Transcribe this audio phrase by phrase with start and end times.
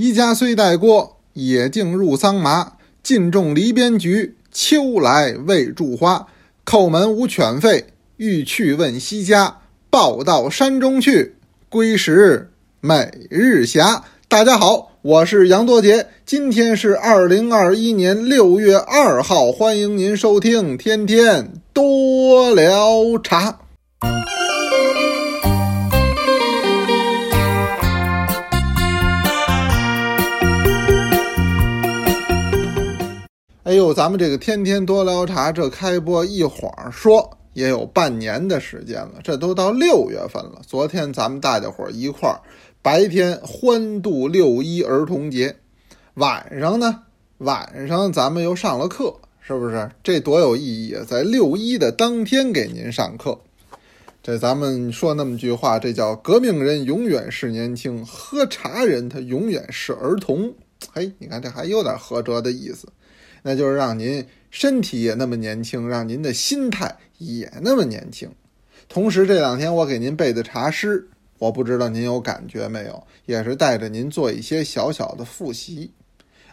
[0.00, 2.74] 一家虽带郭，野径入桑麻。
[3.02, 6.28] 尽种篱边菊，秋来未著花。
[6.64, 7.82] 叩门无犬吠，
[8.16, 9.56] 欲去问西家。
[9.90, 11.34] 报到山中去，
[11.68, 12.48] 归时
[12.80, 14.02] 每日暇。
[14.28, 23.58] 大家好，我是杨多杰，今天是二零二一年六月二号，欢迎您收听《天天多聊茶》。
[33.68, 40.62] 哎呦，咱们这个天天多聊茶，这开播一晃说也有半年的时间了，这都到六月份了。
[40.66, 42.40] 昨天咱们大家伙一块儿
[42.80, 45.54] 白天欢度六一儿童节，
[46.14, 47.02] 晚上呢，
[47.36, 49.90] 晚上咱们又上了课，是不是？
[50.02, 51.04] 这多有意义啊！
[51.06, 53.38] 在六一的当天给您上课，
[54.22, 60.54] 这咱们说那么句话，这叫革命人永远是年轻，喝茶人他永远是儿童。
[60.90, 62.88] 嘿，你看这还有点合辙的意思。
[63.48, 68.30] 那就是让您身体也那么年轻，让您的心态也那么年轻。
[68.90, 75.90] 同时，这两天我给您背的茶诗，我不知道您有感觉没有，也是带着您做一些小小的复习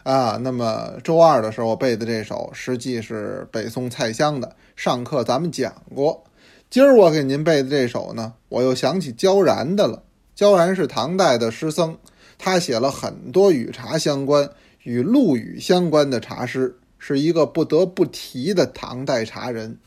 [0.04, 0.40] 啊。
[0.42, 6.24] 那么周二的时候我背的这首，实际是北宋蔡襄的，上课咱们讲过。
[6.70, 10.02] 今儿我给您背的这首呢，我又想起焦然的了。
[10.34, 11.98] 焦然是唐代的诗僧，
[12.38, 14.48] 他写了很多与茶相关。
[14.82, 19.78] 与陆羽相关的茶诗，是一个不得不提的唐代茶人。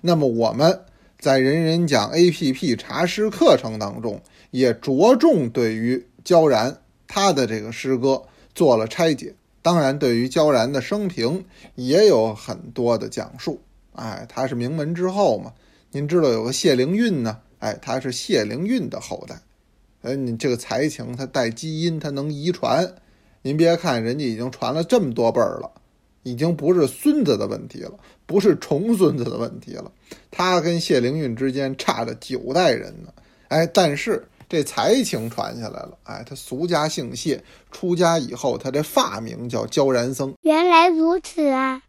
[0.00, 0.80] 那么我们
[1.18, 8.22] 在人人讲 APP 茶诗课程当中，也着重对于焦然他的这个诗歌
[8.54, 9.34] 做了拆解。
[9.60, 13.60] 当然，对于焦然的生平也有很多的讲述。
[13.92, 15.52] 哎，他是名门之后嘛，
[15.90, 19.40] 您知道有个谢灵运呢，哎，他是谢灵运的后代。
[20.02, 22.94] 哎，你这个才情，它带基因，它能遗传。
[23.42, 25.70] 您别看人家已经传了这么多辈儿了，
[26.28, 27.92] 已经不是孙子的问题了，
[28.26, 29.90] 不是重孙子的问题了。
[30.30, 33.12] 他跟谢灵运之间差着九代人呢。
[33.48, 35.96] 哎，但是这才情传下来了。
[36.04, 40.34] 哎，他俗家姓谢，出家以后，他这发名叫焦然僧。
[40.42, 41.82] 原来如此啊。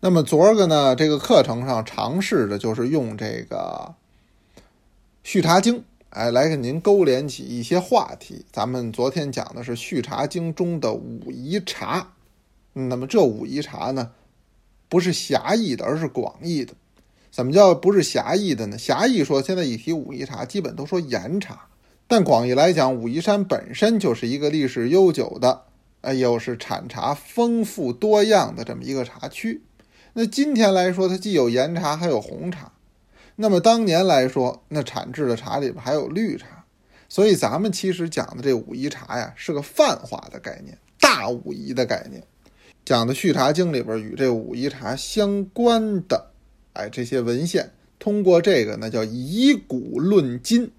[0.00, 3.94] 那么昨儿个呢，这个课程上尝试的就是用这个
[5.24, 5.76] 《续茶经》。
[6.10, 8.44] 哎，来给您勾连起一些话题。
[8.50, 12.14] 咱们昨天讲的是《续茶经》中的武夷茶，
[12.86, 14.12] 那么这武夷茶呢，
[14.88, 16.74] 不是狭义的，而是广义的。
[17.30, 18.78] 怎么叫不是狭义的呢？
[18.78, 21.66] 狭义说，现在一提武夷茶，基本都说岩茶。
[22.06, 25.64] 但广义来讲，武夷山本身就是一个历史悠久的，
[26.00, 29.62] 哎，又是产茶丰富多样的这么一个茶区。
[30.14, 32.72] 那今天来说，它既有岩茶，还有红茶。
[33.36, 36.64] 那么当年来说，那产制的茶里边还有绿茶，
[37.08, 42.24] 所以咱们其实讲的这武夷茶呀，是个泛化的概念，大武夷的概念。
[42.84, 46.30] 讲的《续茶经》里边与这武夷茶相关的，
[46.72, 50.70] 哎，这些文献，通过这个呢叫以古论今，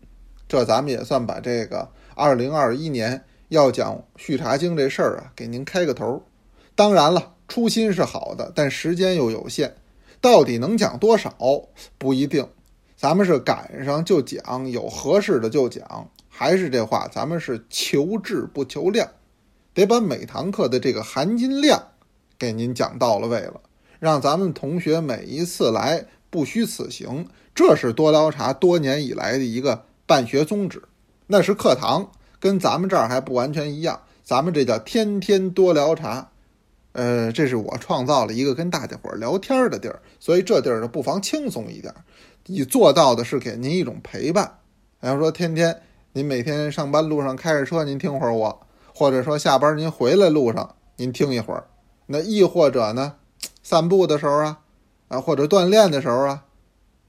[0.48, 6.24] 这咱们也算把这个二零二一年要讲《续茶经》这事儿啊，给您开个头。
[6.76, 9.76] 当然了，初心是好的，但时间又有限。
[10.22, 11.34] 到底能讲多少
[11.98, 12.48] 不一定，
[12.98, 16.10] 咱们是赶上就讲，有合适的就讲。
[16.28, 19.10] 还是这话，咱们是求质不求量，
[19.80, 21.82] 得把每堂课的这个含金量
[22.38, 23.62] 给您讲到了位了，
[23.98, 27.26] 让咱们同学每一次来不虚此行。
[27.56, 30.84] 这是多聊茶多年以来的一个办学宗旨。
[31.28, 36.30] 那是课堂，跟咱们这儿还不完全一样，咱们这叫天天多聊茶。
[36.92, 41.94] 呃，这是我创造了一个跟大家伙聊天的地儿，所以这地儿呢不妨轻松一点。
[42.48, 44.58] 你做到的是给您一种陪伴。
[45.00, 48.50] 比方说，天天您每天上班路上开着车，您听会儿我；
[49.00, 51.68] 或者说下班您回来路上您听一会儿。
[52.08, 53.14] 那亦或者呢，
[53.64, 54.60] 散步的时候啊，
[55.08, 56.44] 啊或者锻炼的时候啊，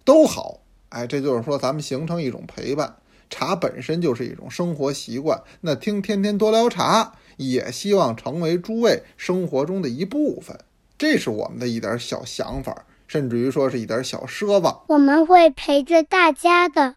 [0.04, 0.60] 都好。
[0.90, 2.94] 哎，这就是说咱们形成一种陪伴。
[3.28, 7.14] 茶本身就是一种生活习惯，那听天天多聊茶。
[7.38, 10.56] 也希望成为诸位生活中的一部分，
[10.96, 14.82] 这是我们的一点小想法，甚至于说是一点小奢望。
[14.86, 16.94] 我们会陪着大家的。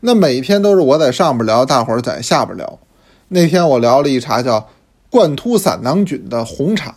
[0.00, 2.80] 那每天都是我在上边聊，大伙儿在下边聊。
[3.28, 4.68] 那天我聊了一茶叫
[5.10, 6.94] 贯突散囊菌的红茶，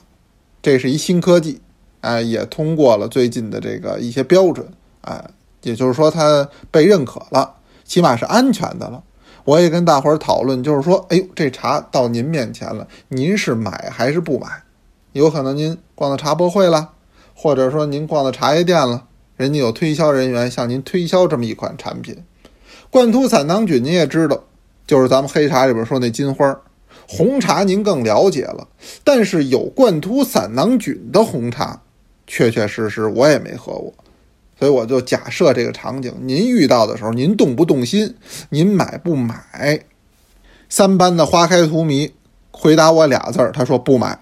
[0.62, 1.60] 这是一新科技，
[2.02, 4.68] 哎，也通过了最近的这个一些标准，
[5.02, 5.24] 哎，
[5.64, 9.04] 也就是说它被认可了，起码是安全的了。
[9.46, 14.48] 我也跟大伙儿讨论，就是说，哎呦，这茶到您面前了，您是买还是不买？
[15.14, 16.90] 有可能您逛到茶博会了，
[17.34, 19.06] 或者说您逛到茶叶店了，
[19.36, 22.24] 人家有推销人员向您推销这么一款产品。
[22.92, 24.44] 贯突散囊菌您也知道，
[24.90, 26.60] 就是咱们黑茶里边说那金花，
[27.08, 28.68] 红茶您更了解了，
[29.04, 31.80] 但是有冠突散囊菌的红茶，
[32.26, 33.94] 确确实实我也没喝过。
[34.58, 38.16] 所以我就假设这个场景，您遇到的时候，您动不动心？
[38.50, 39.86] 您买不买？
[40.70, 42.10] 三班的花开荼蘼
[42.50, 44.20] 回答我俩字儿，他说不买。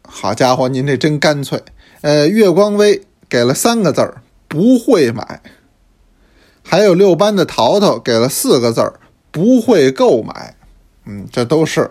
[0.00, 1.62] 好家伙，您这真干脆。
[2.00, 5.42] 呃，月光微给了三个字儿，不会买。
[6.62, 8.99] 还有六班的淘淘给了四个字儿，
[9.30, 10.56] 不会购买。
[11.06, 11.90] 嗯，这都是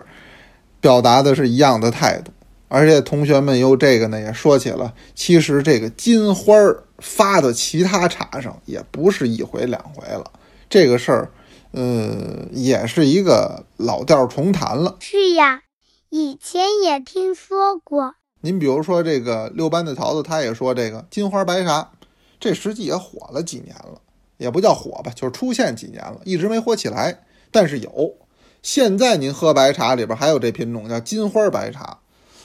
[0.80, 2.32] 表达的是一样的态度。
[2.68, 10.30] 而且同学们又这个呢也说起了，其实这个金花儿发到其他茶上也不是一回两回了，
[10.68, 11.32] 这个事儿，
[11.72, 14.98] 呃，也是一个老调重弹了。
[15.00, 15.62] 是呀，
[16.10, 18.14] 以前也听说过。
[18.42, 21.90] 您比如说这个六班的桃子，他也说这个金花白茶，
[22.38, 24.00] 这实际也火了几年了，
[24.36, 27.18] 也不叫火吧，就是出现几年了，一直没火起来，
[27.50, 28.14] 但是有。
[28.62, 31.98] 现在您喝白茶里边还有这品种叫金花白茶。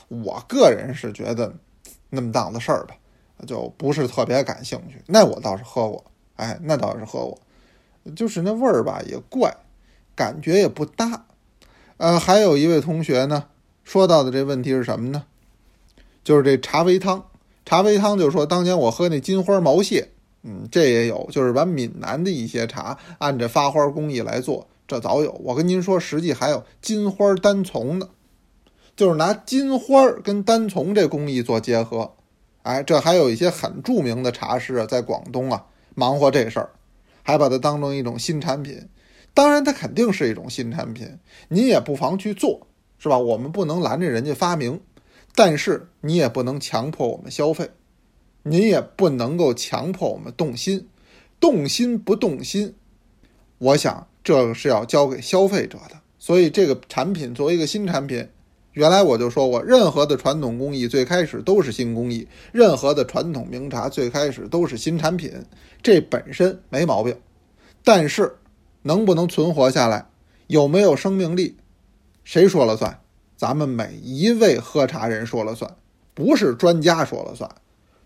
[0.07, 1.53] 我个人是觉得
[2.09, 2.95] 那么档子事儿吧，
[3.45, 5.01] 就不是特别感兴趣。
[5.07, 6.05] 那我倒是喝过，
[6.35, 7.39] 哎，那倒是喝过，
[8.15, 9.53] 就是那味儿吧也怪，
[10.15, 11.25] 感觉也不搭。
[11.97, 13.45] 呃，还有一位同学呢
[13.83, 15.25] 说到的这问题是什么呢？
[16.23, 17.25] 就是这茶杯汤，
[17.65, 20.09] 茶杯汤就是说当年我喝那金花毛蟹，
[20.43, 25.31] 嗯，这也有，就是把闽南的一些茶按着发花工艺来做，这早有。
[25.43, 28.09] 我跟您说，实际还有金花单丛的。
[28.95, 32.13] 就是拿金花跟单丛这工艺做结合，
[32.61, 35.65] 哎，这还有一些很著名的茶师啊，在广东啊
[35.95, 36.69] 忙活这事儿，
[37.21, 38.87] 还把它当成一种新产品。
[39.33, 42.67] 当然，它肯定是一种新产品，您也不妨去做，
[42.97, 43.17] 是吧？
[43.17, 44.79] 我们不能拦着人家发明，
[45.35, 47.71] 但是你也不能强迫我们消费，
[48.43, 50.87] 您也不能够强迫我们动心，
[51.37, 52.75] 动心不动心，
[53.57, 55.97] 我想这是要交给消费者的。
[56.19, 58.27] 所以，这个产品作为一个新产品。
[58.73, 65.31] 原来我就说过，任何的传统工艺最开始都是新工艺，任何的传统名茶最开始都是新产品，
[65.81, 67.15] 这本身没毛病。
[67.85, 68.35] 但是，
[68.81, 70.09] 能不能存活下来，
[70.47, 71.55] 有没有生命力，
[72.25, 72.99] 谁说了算？
[73.37, 75.73] 咱们每一位喝茶人说了算，
[76.13, 77.49] 不是专家说了算。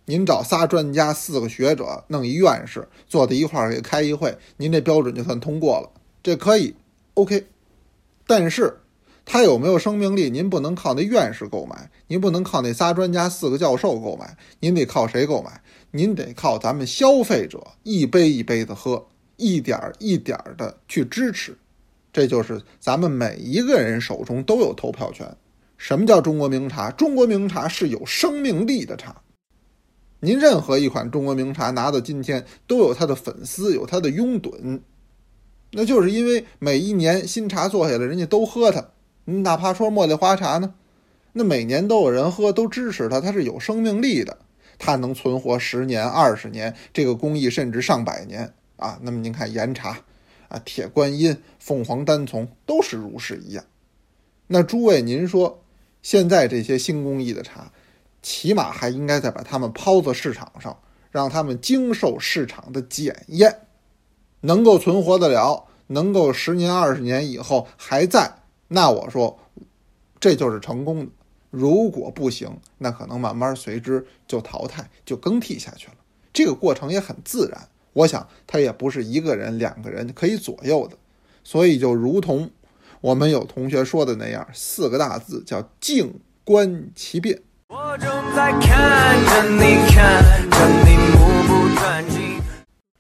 [0.06, 5.90] 您找仨专家、四个学者，弄一院士坐在一块儿给开一会，您这标准就算通过了，
[6.24, 6.76] 这可以
[7.14, 7.48] ，OK。
[8.26, 8.78] 但是。
[9.32, 10.28] 它有没有生命力？
[10.28, 15.62] 您不能靠那院士购买，您不能靠那仨专家、四个教授购买，您得靠谁购买？
[15.92, 19.06] 您得靠咱们消费者一杯一杯的喝，
[19.38, 21.56] 一点一点的去支持。
[22.12, 25.32] 这就是咱们每一个人手中都有投票权。
[25.78, 26.90] 什么叫中国名茶？
[26.90, 29.16] 中国名茶是有生命力的茶。
[30.22, 34.80] 您任何一款中国名茶拿到今天，都有它的粉丝，有它的拥趸，
[35.72, 38.90] 那就是因为每一年新茶做下来，人家都喝它。
[39.26, 40.74] 你哪怕说茉莉花茶呢，
[41.34, 44.40] 那每年都有人喝，都支持它，它是有生命力的，
[44.80, 48.98] 它能存活十年、二十年，这个工艺甚至上百年啊。
[49.04, 50.00] 那么您看岩茶
[50.48, 53.64] 啊、铁观音、凤凰单丛都是如是一样。
[54.48, 55.64] 那诸位，您说
[56.02, 57.72] 现在这些新工艺的茶，
[58.24, 60.80] 起码还应该再把它们抛到市场上，
[61.12, 63.68] 让他们经受市场的检验，
[64.42, 68.36] 能够存活得了，能够十年、二十年以后还在。
[68.70, 69.40] 那我说，
[70.20, 71.12] 这就是成功的。
[71.50, 75.94] 如果不行，那可能慢慢随之就淘汰、就更替下去了。
[76.32, 77.68] 这个过程也很自然。
[77.94, 80.96] 我想，它也不是一个人、两个人可以左右的。
[81.44, 82.52] 所以，就如同
[83.02, 87.42] 我们有同学说的那样，四个大字叫“静观其变”。
[87.70, 92.19] 我正在看着你，看着你目不转睛，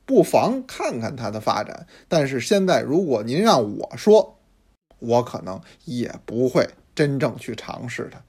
[0.09, 1.85] 不妨看看它的发展。
[2.07, 4.39] 但是现在，如果您让我说，
[4.97, 8.19] 我可能也不会真正去尝试它，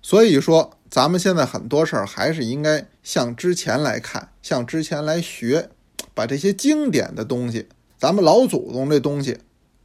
[0.00, 5.68] 所以说，咱们现在很多事儿还是应该向之前来看，向之前来学，
[6.14, 7.68] 把这些经典的东西，
[7.98, 9.36] 咱们老祖宗这东西，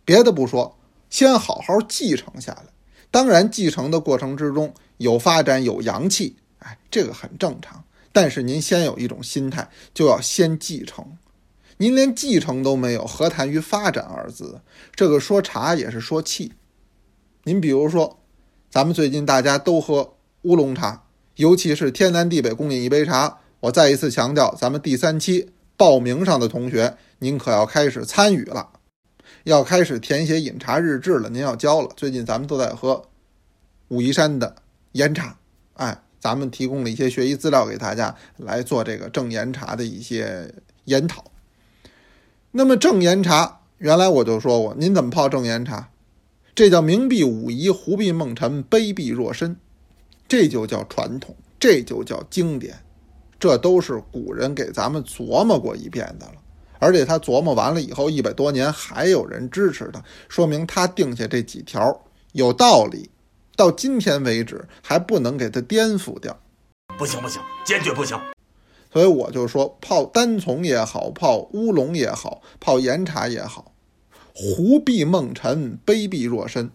[0.06, 0.78] 别的不说，
[1.10, 2.68] 先好好继承下来。
[3.12, 7.84] 当然，继承的过程之中有发展，有阳气，哎，这个很正常。
[8.14, 11.18] 但是您先有一种心态，就要先继承。
[11.78, 14.62] 您连继承都没有，何谈于发展二字？
[14.96, 16.54] 这个说茶也是说气。
[17.44, 18.22] 您比如说，
[18.70, 21.04] 咱们最近大家都喝乌龙茶，
[21.36, 23.40] 尤其是天南地北共饮一杯茶。
[23.62, 28.70] 我再一次强调，咱们第三期报名上的同学，您可要开始参与了，
[29.46, 31.30] 要开始填写饮茶日志了。
[31.30, 31.90] 您要交了。
[31.98, 33.10] 最近咱们都在喝
[33.88, 34.56] 武夷山的
[34.92, 35.38] 岩茶，
[35.74, 40.50] 哎，咱们提供了一些学习资料给大家来做这个正岩茶的一些
[40.86, 41.26] 研讨。
[42.52, 45.90] 那么正岩茶，原来我就说过，您怎么泡正岩茶？
[46.56, 49.58] 这叫明避武夷，胡避孟辰，卑避若深，
[50.26, 52.74] 这就叫传统，这就叫经典，
[53.38, 56.36] 这都是古人给咱们琢磨过一遍的了。
[56.80, 62.02] 而且他琢磨完了以后，一百多年还有人支持他，说明他定下这几条
[62.32, 63.10] 有道理，
[63.56, 66.40] 到今天为止还不能给它颠覆掉。
[66.98, 68.20] 不行不行，坚决不行！
[68.92, 73.74] 所以我就说，泡单丛也好，泡乌龙也好，泡岩茶也好，
[74.34, 76.70] 胡必梦尘，卑避若深，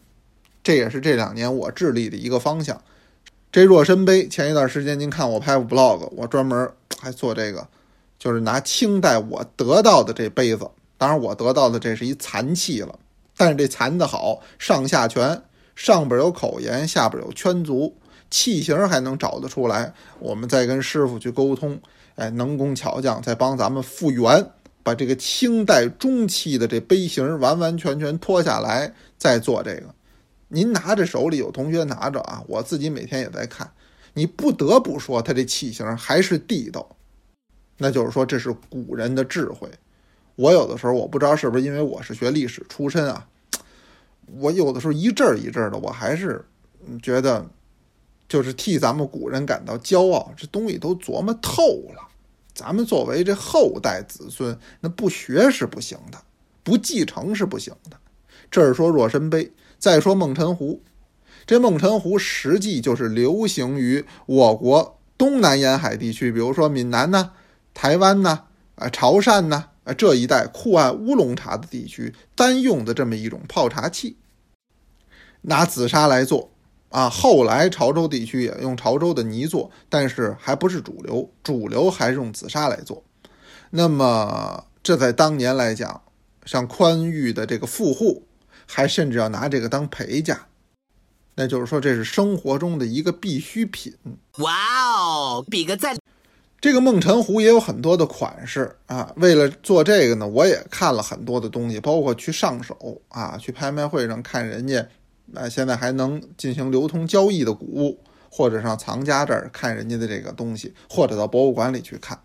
[0.65, 2.83] 这也是这两年我致力的一个方向。
[3.53, 6.71] 这若深杯，前一段时间您看我拍 vlog，我专门
[7.01, 7.69] 还做这个，
[8.19, 12.99] 就是拿清代我得到的这杯子，当然我得到的这是一残器了，
[13.37, 15.41] 但是这残的好，上下全，
[15.79, 17.95] 上边有口沿，下边有圈足。
[18.31, 21.81] 器型还能找得出来，我们再跟师傅去沟通，
[22.17, 24.45] 哎，能工巧匠再帮咱们复原，
[24.83, 29.95] 把这个清代中期的这杯型完完全全脱下来再做这个。
[30.49, 33.71] 您拿着手里有同学拿着啊，我自己每天也在看，
[34.15, 36.87] 你不得不说它这器型还是地道，
[37.77, 39.69] 那就是说这是古人的智慧。
[40.35, 43.27] 我有的时候我不知道是不是因为我是学历史出身啊，
[44.37, 46.45] 我有的时候一阵儿一阵儿的，我还是
[47.03, 47.47] 觉得。
[48.29, 51.63] 就是替咱们古人感到骄傲，这东西都琢磨透
[51.97, 52.07] 了。
[52.53, 56.19] 咱们作为这后代子孙，那不学是不行的，
[56.63, 57.97] 不继承是不行的。
[58.51, 60.83] 这是说若参杯，再说孟辰壶。
[61.47, 67.31] 这孟辰壶实际就是流行于我国东南沿海地区，比如说闽南呐、
[67.73, 68.41] 台湾呐、
[68.75, 74.17] 啊潮汕呐这一带酷爱乌龙茶的地区单用的这么一种泡茶器，
[75.43, 76.51] 拿紫砂来做。
[76.91, 83.05] 啊，后来潮州地区也用潮州的泥做，但是还不是主流，主流还是用紫砂来做。
[83.69, 86.01] 那么这在当年来讲，
[86.47, 88.27] 像宽裕的这个富户，
[88.67, 90.47] 还甚至要拿这个当陪嫁，
[91.35, 93.95] 那就是说这是生活中的一个必需品。
[94.39, 94.55] 哇
[94.89, 95.98] 哦，比个赞！
[96.61, 99.13] 这个梦辰壶也有很多的款式啊。
[99.17, 104.87] 为了做这个呢，我也看了很多的东西，包括去上手啊，去拍卖会上看人家。
[105.35, 108.01] 啊现在还能进行流通交易的古物，
[108.31, 112.19] 或者上藏家这儿看人家的这个东西，或者到博物馆里去看。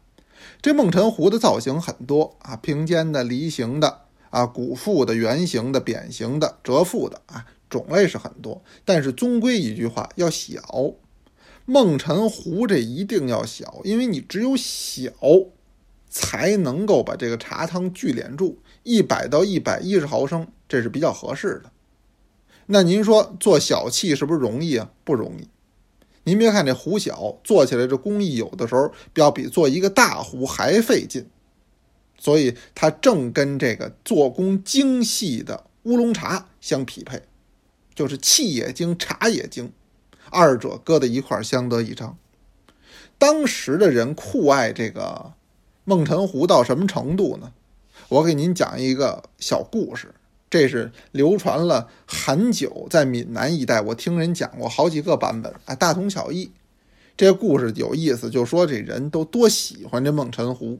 [0.62, 8.64] 这梦辰壶的造型很多啊，平肩的、梨形的啊、鼓腹的、圆形的、扁形的、折腹的啊，种类是很多。
[8.86, 10.62] 但是终归一句话，要小。
[11.66, 15.12] 孟辰壶这一定要小，因为你只有小，
[16.10, 18.60] 才能够把这个茶汤聚敛住。
[18.84, 21.72] 一百到一百一十毫升，这是比较合适的。
[22.66, 24.92] 那您说做小器是不是容易啊？
[25.06, 25.48] 不容易。
[26.26, 31.26] 您别看这壶小，做起来这工艺有的时候要比做一个大壶还费劲。
[32.18, 37.22] 所以它正跟这个做工精细的乌龙茶相匹配，
[37.94, 39.72] 就是器也精，茶也精，
[40.34, 42.18] 二者搁在一块儿相得益彰。
[43.18, 45.32] 当时的人酷爱这个
[45.86, 47.52] 梦辰湖到什么程度呢？
[48.10, 50.14] 我给您讲一个小故事。
[50.50, 56.52] 这是流传了很久，在闽南一带，我听人讲过好几个版本，啊，大同小异。
[57.18, 60.80] 这故事有意思，就说这人都多喜欢这梦辰湖。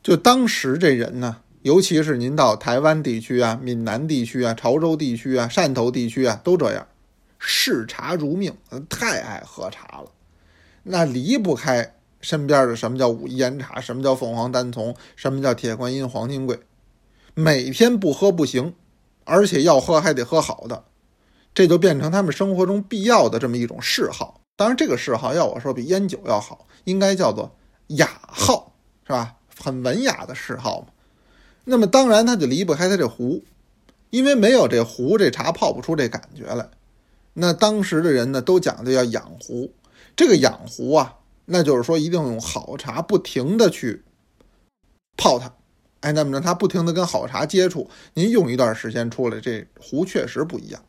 [0.00, 6.86] 就当时这人呢，尤其是您到台湾地区啊、闽南地区啊、潮州地区啊、汕头地区啊，都这样，
[7.44, 8.56] 视茶如命，
[8.88, 10.06] 太爱喝茶了。
[10.84, 16.60] 那离不开身边的什么叫武夷岩茶，什么叫凤凰单丛，什么叫铁观音、黄金桂。
[17.34, 18.74] 每天不喝不行，
[19.24, 20.84] 而且要喝还得喝好的，
[21.52, 24.40] 这就变成他们生活中必要的这么一种嗜好。
[24.54, 27.56] 当然，这个嗜好要我说比烟酒要好，应该叫做
[27.88, 28.72] 雅好，
[29.04, 29.34] 是吧？
[29.60, 30.86] 很文雅的嗜好嘛。
[31.64, 33.42] 那么当然，他就离不开他这壶，
[34.10, 36.68] 因为没有这壶，这茶泡不出这感觉来。
[37.34, 39.72] 那当时的人呢，都讲究要养壶。
[40.14, 44.02] 这个养壶啊，那就是说一定用好茶，不停的去
[45.16, 45.52] 泡它。
[46.00, 50.82] 哎，那么让他不停的跟好茶接触，您用一段时间出来，这壶确实不一样。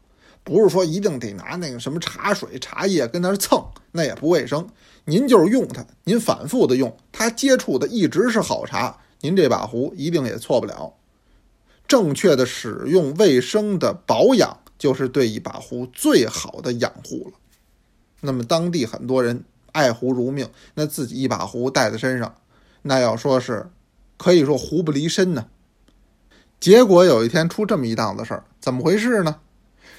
[0.44, 4.68] 不是说一定得拿那个什么茶水、茶叶跟那蹭，那也不卫生。
[5.06, 10.96] 您就是用它，您反复的用，它接触的一直是好茶，您这把壶一定也错不了。
[11.88, 17.40] 正确的使用、卫生的保养，就是对一把壶最好的养护了。
[18.20, 22.36] 那么当地很多人爱壶如命，那自己一把壶带在身上，
[22.82, 23.70] 那要说是。
[24.18, 25.48] 可以说壶不离身呢。
[26.60, 29.40] 结果有一天出这么一档子事儿，怎么回事呢？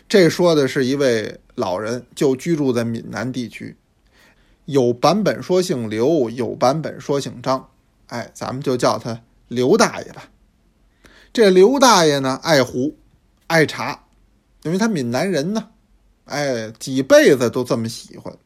[0.07, 3.76] 这说的是一位老人，就居住在闽南地区。
[4.67, 7.71] 有版本说姓刘，有版本说姓张。
[8.09, 10.29] 哎，咱们就叫他刘大爷吧。
[11.33, 12.97] 这刘大爷呢，爱壶，
[13.47, 14.04] 爱茶，
[14.64, 15.68] 因为他闽南人呢，
[16.25, 18.37] 哎，几辈子都这么喜欢。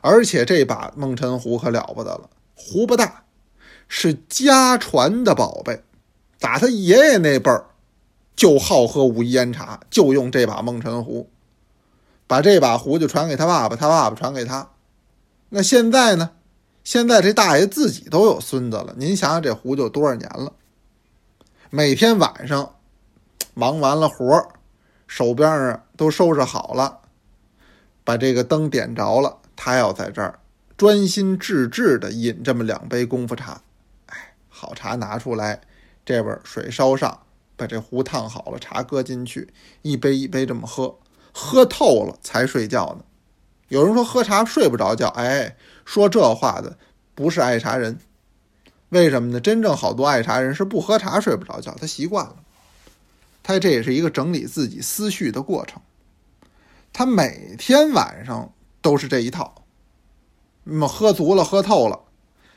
[0.00, 3.24] 而且这把孟辰壶可了不得了，壶不大，
[3.88, 5.82] 是家传的宝贝，
[6.38, 7.66] 打他爷爷那辈儿
[8.36, 11.28] 就好喝武夷岩茶，就用这把孟辰壶，
[12.26, 14.70] 把这把壶就传给他爸爸，他爸爸传给他。
[15.48, 16.30] 那现在呢？
[16.82, 20.54] 现在这大爷自己都有孙子了，您想想这壶就多少年了？
[21.68, 22.76] 每天晚上
[23.52, 24.48] 忙完了活儿，
[25.10, 27.00] 手边上都收拾好了，
[28.04, 29.38] 把这个灯点着了。
[29.56, 30.38] 他要在这儿
[30.76, 33.60] 专心致志地饮这么两杯功夫茶，
[34.06, 35.62] 哎，好茶拿出来，
[36.04, 37.22] 这边水烧上，
[37.56, 39.52] 把这壶烫好了，茶搁进去，
[39.82, 40.96] 一杯一杯这么喝，
[41.34, 43.04] 喝透了才睡觉呢。
[43.66, 46.78] 有人说喝茶睡不着觉，哎，说这话的
[47.16, 47.98] 不是爱茶人，
[48.90, 49.40] 为什么呢？
[49.40, 52.36] 真正好多爱茶人是不喝茶睡不着觉，他习惯了，
[53.42, 55.80] 他这也是一个整理自己思绪的过程，
[56.92, 58.52] 他每天晚上。
[58.82, 59.66] 都是这一套，
[60.64, 62.00] 那么喝足了，喝透了，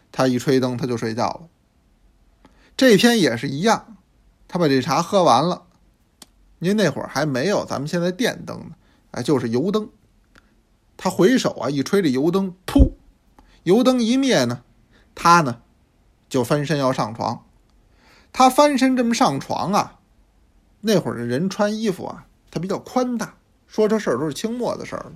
[0.10, 1.42] 他一吹灯他就睡觉了。
[2.78, 3.98] 这天也是一样，
[4.48, 5.64] 他把这茶喝完了，
[6.60, 8.76] 因为那会儿还没有咱们现在电灯呢，
[9.12, 9.90] 哎，就是油灯。
[10.96, 12.94] 他回手啊一吹这油灯，噗，
[13.64, 14.64] 油灯一灭呢，
[15.14, 15.60] 他呢
[16.30, 17.46] 就翻身要上床。
[18.32, 20.00] 他翻身这么上床啊，
[20.86, 23.36] 那会儿的人穿衣服啊，他比较宽大，
[23.68, 25.14] 说这事儿都是清末的事儿了。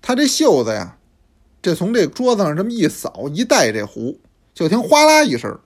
[0.00, 0.96] 他这袖子呀，
[1.60, 4.18] 这从这桌子上这么一扫一带这壶，
[4.54, 5.60] 就听哗啦一声。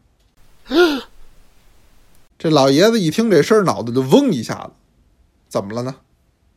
[2.39, 4.71] 这老爷子一听这声，脑子就嗡一下子，
[5.49, 5.95] 怎么了呢？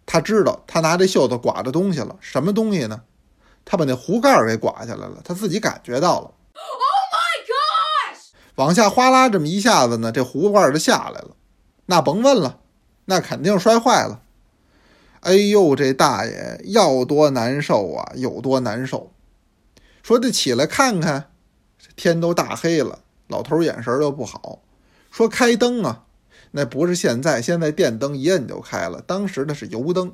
[0.08, 3.04] 他知道他拿这袖子刮着东西了，什么东西呢？
[3.64, 6.32] 他把那壶盖给刮下来了，他自己感觉到了。
[6.56, 6.66] Oh
[7.14, 8.20] my god！
[8.56, 11.30] 往下哗啦这么一下子呢，这壶盖就下来了。
[11.92, 12.62] 那甭问了，
[13.04, 14.22] 那肯定摔坏了。
[15.20, 19.12] 哎呦，这大爷要多难受啊，有多难受。
[20.02, 21.32] 说得起来看看，
[21.98, 24.62] 天都大黑了，老头眼神又不好。
[25.12, 26.06] 说开灯啊，
[26.52, 29.02] 那不是现在，现在电灯一摁就开了。
[29.02, 30.14] 当时的是油灯，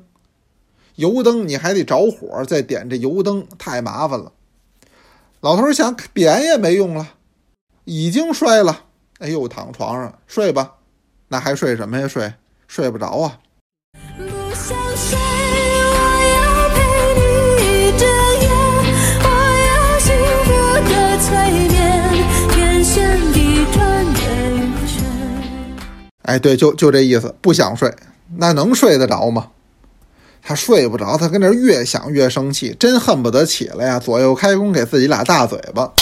[0.96, 4.32] 油灯你还得着火再点这油灯，太麻烦了。
[5.38, 7.14] 老头想点也没用了，
[7.84, 8.86] 已经摔了。
[9.20, 10.77] 哎呦，躺床上睡吧，
[11.28, 12.08] 那还睡什么呀？
[12.08, 12.32] 睡
[12.66, 13.38] 睡不着啊。
[26.22, 27.94] 哎，对，就就这意思，不想睡，
[28.36, 29.48] 那能睡得着吗？
[30.42, 35.92] 他睡不着，他跟那越想越生气，真恨不得起来呀，左右开弓，给自己俩大嘴巴。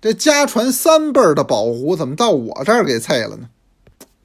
[0.00, 3.50] 这家传三辈儿的宝壶，怎么到我这儿给碎了呢？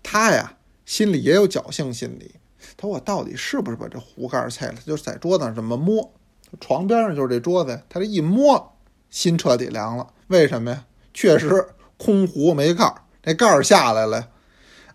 [0.01, 2.35] 他呀，心里也有侥幸心理，
[2.77, 4.73] 他说我到底是不是把这壶盖碎了？
[4.75, 6.13] 他就在桌子上这么摸，
[6.61, 8.77] 床边上就是这桌子，他这一摸，
[9.09, 10.07] 心彻底凉了。
[10.27, 10.85] 为什么呀？
[11.13, 13.01] 确实空壶没盖儿。
[13.23, 14.29] 那盖儿下来了，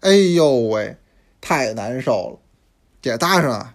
[0.01, 0.97] 哎呦喂，
[1.41, 2.39] 太难受了！
[3.03, 3.75] 也搭上啊，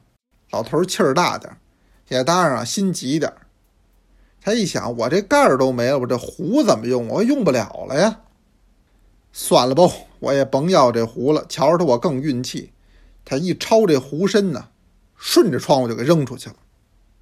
[0.51, 1.57] 老头气儿大点儿，
[2.07, 3.44] 也搭上啊心急点儿。
[4.45, 7.08] 他一想，我这盖儿都没了，我这壶怎么用？
[7.08, 8.19] 我用不了了呀！
[9.34, 11.43] 算了吧，我也甭要这壶了。
[11.49, 12.71] 瞧着他，我更运气。
[13.25, 14.67] 他一抄这壶身呢，
[15.17, 16.55] 顺着窗户就给扔出去了。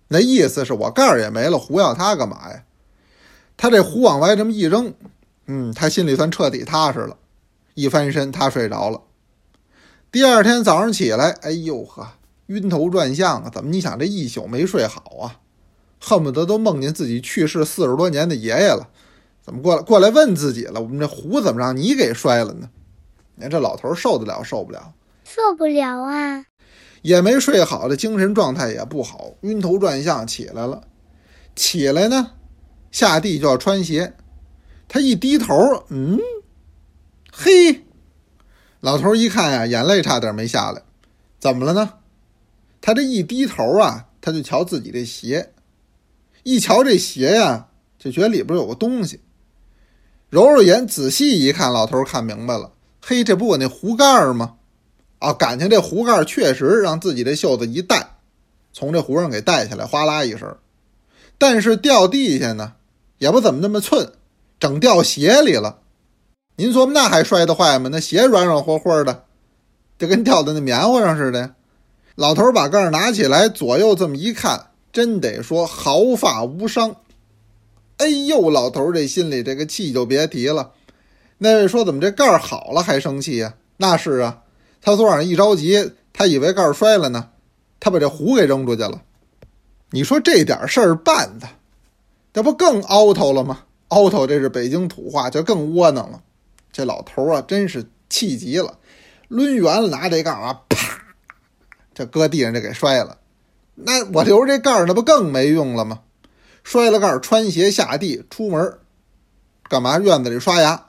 [0.09, 2.65] 那意思是我盖儿也没了，壶要他干嘛呀？
[3.55, 4.93] 他这壶往外这么一扔，
[5.45, 7.15] 嗯，他心里算彻底踏实了。
[7.73, 8.99] 一翻身，他睡着了。
[10.11, 12.05] 第二天早上起来，哎呦呵，
[12.47, 13.49] 晕头转向啊！
[13.49, 13.69] 怎么？
[13.69, 15.39] 你想这一宿没睡好啊？
[16.05, 18.89] 恨不得都梦见自己去世四十多年的爷爷了。
[19.41, 20.81] 怎么过来过来问自己了？
[20.81, 22.69] 我们这壶怎么让你给摔了呢？
[23.35, 24.93] 你看这老头受得了受不了？
[25.23, 26.45] 受不了啊！
[27.03, 30.83] 也没睡好，这精神状态也不好，晕头转向起来了。
[31.55, 32.31] 起来呢，
[32.91, 34.13] 下地就要穿鞋，
[34.89, 35.55] 他一低头，
[35.87, 36.19] 嗯。
[37.31, 37.85] 嘿，
[38.81, 40.81] 老头一看呀，眼泪差点没下来。
[41.39, 41.93] 怎么了呢？
[42.81, 45.53] 他这一低头啊，他就瞧自己这鞋，
[46.43, 49.19] 一瞧这鞋呀，就觉得里边有个东西。
[50.29, 52.71] 揉揉眼，仔细一看，老头看明白了。
[53.01, 54.55] 嘿，这不我那壶盖吗？
[55.19, 58.15] 啊，感情这壶盖确实让自己这袖子一带，
[58.73, 60.55] 从这壶上给带下来，哗啦一声。
[61.37, 62.73] 但是掉地下呢，
[63.19, 64.11] 也不怎么那么寸，
[64.59, 65.79] 整掉鞋里了。
[66.55, 67.89] 您琢磨那还摔得坏吗？
[67.91, 69.23] 那鞋软软和和的，
[69.97, 71.55] 就跟掉在那棉花上似的。
[72.15, 76.95] 老头把盖拿起来，左右这么一看，真得说毫发无伤。
[77.97, 80.71] 哎呦，老头这心里这个气就别提了。
[81.39, 83.55] 那位说怎么这盖好了还生气呀？
[83.77, 84.43] 那是啊，
[84.81, 87.31] 他昨晚上一着急，他以为盖儿摔了呢，
[87.79, 89.01] 他把这壶给扔出去了。
[89.89, 91.49] 你说这点事儿办的，
[92.31, 93.63] 这不更凹头了吗？
[93.89, 96.21] 凹头，这是北京土话，就更窝囊了。
[96.71, 98.77] 这老头啊，真是气急了，
[99.27, 100.99] 抡圆了拿这盖儿啊，啪，
[101.93, 103.17] 这搁地上就给摔了。
[103.75, 105.99] 那我留着这盖儿，那不更没用了吗？
[106.63, 108.79] 摔了盖儿，穿鞋下地出门，
[109.69, 109.97] 干嘛？
[109.99, 110.85] 院子里刷牙，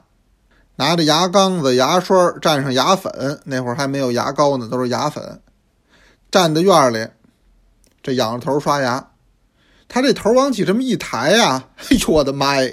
[0.75, 5.41] 拿着牙缸子、牙刷蘸上牙粉，那会儿还没有牙膏呢，都是牙粉，
[6.31, 7.07] 站在院里，
[8.03, 9.11] 这仰着头刷牙。
[9.87, 12.71] 他这头往起这么一抬呀，哎呦我的妈呀！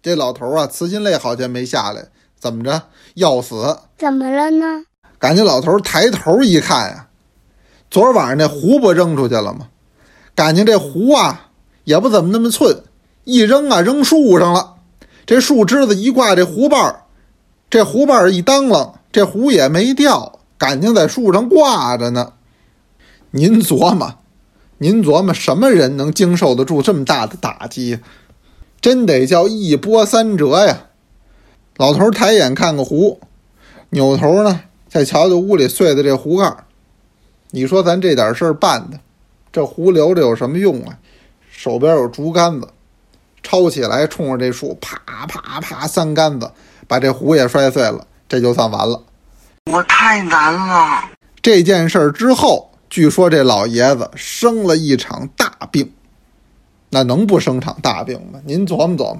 [0.00, 2.08] 这老头啊，慈心泪好像没下来，
[2.38, 2.82] 怎么着
[3.14, 3.78] 要死？
[3.98, 4.84] 怎么了呢？
[5.18, 7.07] 赶紧老头抬头一看呀，
[7.90, 9.68] 昨儿晚上那壶不扔出去了吗？
[10.34, 11.46] 感情这壶啊。
[11.84, 12.82] 也不怎么那么寸，
[13.24, 14.74] 一扔啊扔树上了，
[15.24, 17.04] 这树枝子一挂这壶把儿，
[17.70, 22.34] 这壶把儿一当啷，这壶也没掉，感情在树上挂着呢。
[23.30, 24.16] 您琢磨，
[24.76, 28.00] 您琢磨什么人能经受得住这么大的打击？
[28.82, 30.88] 真得叫一波三折呀！
[31.78, 33.18] 老头抬眼看个壶，
[33.88, 36.66] 扭头呢再瞧瞧屋里碎的这壶盖儿，
[37.50, 38.98] 你说咱这点事儿办的，
[39.50, 40.98] 这壶留着有什么用啊？
[41.50, 42.68] 手边有竹竿子，
[43.42, 46.50] 抄起来冲着这树，啪啪啪三竿子，
[46.86, 49.02] 把这壶也摔碎了，这就算完了。
[49.72, 51.04] 我太难了。
[51.42, 55.90] 这件事儿之后，据说这老爷子生了一场大病，
[56.90, 58.40] 那能不生场大病吗？
[58.44, 59.18] 您琢磨琢磨。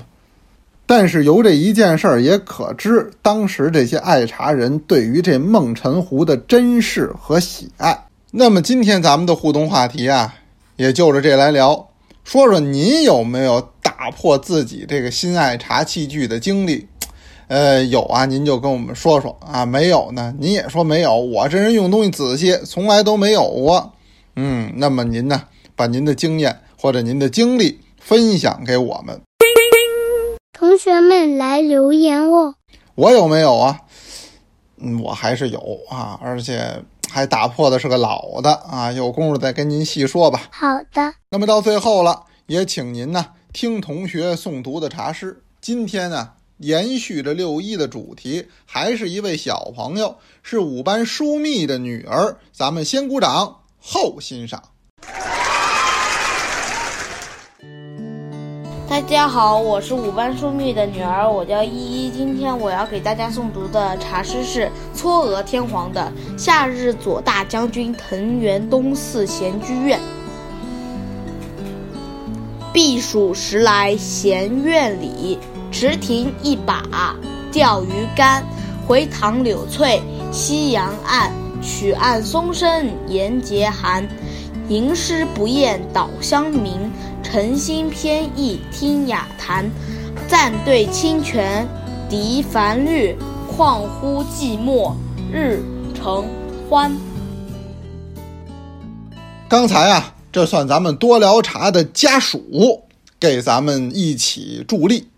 [0.87, 8.05] 但是由这一件事儿也可知，当时这些爱茶人对于这梦辰壶的珍视和喜爱。
[8.31, 10.35] 那么今天咱们的互动话题啊，
[10.77, 11.89] 也就着这来聊。
[12.25, 16.87] 说说您有没有打破自己这个心爱茶器具的经历？
[17.47, 19.65] 呃，有啊，您就跟我们说说啊。
[19.65, 21.17] 没有呢，您也说没有。
[21.17, 23.95] 我这人用东西仔细，从来都没有过。
[24.37, 29.19] 嗯，那么您呢，把您的经验或者您的经历分享给我们。
[30.53, 32.57] 同学们来留言哦。
[32.95, 33.81] 我有没有啊？
[34.77, 36.83] 嗯，我还是有啊，而且。
[37.11, 40.49] 还打破的是个老的啊，有功夫再跟您细说吧。
[40.51, 41.15] 好的。
[41.31, 45.43] 那么到最后了，也请您呢听同学诵读的茶诗。
[45.61, 52.37] 今天呢，延续着六一的主题，还是一位小朋友，是五班舒密的女儿。
[52.53, 54.63] 咱们先鼓掌，后欣赏。
[58.89, 62.11] 大家好，我是五班书密的女儿，我叫依依。
[62.11, 70.01] 今天我要给大家诵读的茶诗是《嵯峨天皇的夏日左大将军藤原东寺闲居院》。
[72.73, 75.39] 避暑时来闲院里，
[75.71, 77.15] 池亭一把
[77.53, 78.43] 钓鱼竿。
[78.87, 80.01] 回塘柳翠
[80.33, 84.09] 夕阳岸，曲岸松声岩节寒。
[84.69, 86.91] 吟诗不厌捣香茗。
[87.21, 89.71] 诚心偏意听雅谈，
[90.27, 91.69] 暂对清泉
[92.09, 93.15] 涤烦虑，
[93.47, 94.95] 况乎寂寞
[95.31, 95.63] 日
[95.95, 96.25] 成
[96.71, 96.97] 欢。
[99.47, 102.85] 刚才啊，这算咱们多聊茶的家属
[103.21, 105.09] 给咱们一起助力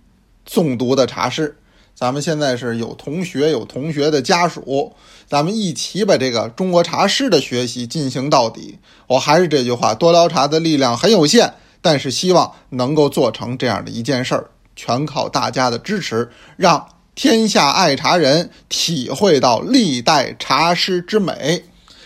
[0.49, 1.57] 诵读的茶诗。
[2.01, 4.95] 咱们现在是有同学有同学的家属，
[5.27, 8.79] 咱们一起把这个中国茶诗的学习进行到底。
[9.07, 11.53] 我还是这句话，多聊茶的力量很有限。
[11.83, 21.65] 但是希望能够做成这样的一件事儿，全靠大家的支持，让天下爱茶人体会到历代茶师之美。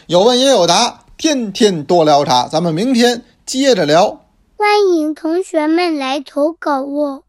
[0.08, 4.24] 有问也有答，天天多聊茶，咱们明天接着聊。
[4.56, 7.22] 欢迎同学们来投稿哦。